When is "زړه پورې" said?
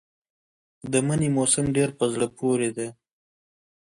2.13-2.69